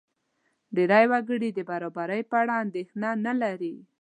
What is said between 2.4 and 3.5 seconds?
اړه اندېښنه نه